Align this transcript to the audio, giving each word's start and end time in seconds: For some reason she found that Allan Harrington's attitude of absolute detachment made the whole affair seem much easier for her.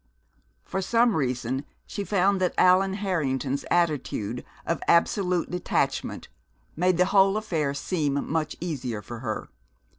For 0.63 0.81
some 0.81 1.15
reason 1.15 1.63
she 1.85 2.03
found 2.03 2.41
that 2.41 2.55
Allan 2.57 2.95
Harrington's 2.95 3.65
attitude 3.69 4.43
of 4.65 4.81
absolute 4.87 5.51
detachment 5.51 6.27
made 6.75 6.97
the 6.97 7.05
whole 7.05 7.37
affair 7.37 7.75
seem 7.75 8.15
much 8.27 8.55
easier 8.59 9.03
for 9.03 9.19
her. 9.19 9.47